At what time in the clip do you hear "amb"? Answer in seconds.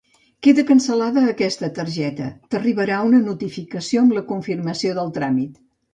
4.07-4.17